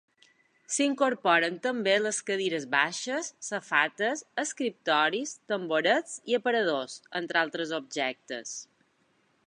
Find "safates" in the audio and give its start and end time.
3.49-4.25